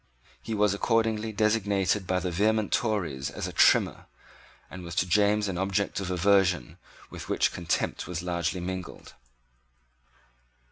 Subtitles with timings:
[0.41, 4.07] He was accordingly designated by the vehement Tories as a Trimmer,
[4.67, 6.79] and was to James an object of aversion
[7.11, 9.13] with which contempt was largely mingled.